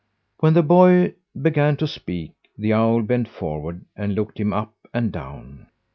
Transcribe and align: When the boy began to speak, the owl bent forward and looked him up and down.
When 0.39 0.55
the 0.55 0.63
boy 0.63 1.13
began 1.39 1.77
to 1.77 1.85
speak, 1.87 2.31
the 2.57 2.73
owl 2.73 3.03
bent 3.03 3.27
forward 3.27 3.85
and 3.95 4.15
looked 4.15 4.39
him 4.39 4.51
up 4.51 4.73
and 4.91 5.11
down. 5.11 5.67